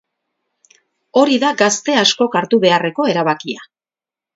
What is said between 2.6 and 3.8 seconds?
beharreko erabakia.